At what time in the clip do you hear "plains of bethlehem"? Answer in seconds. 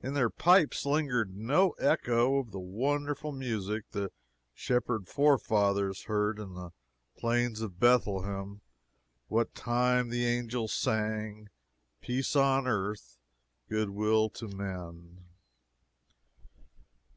7.16-8.60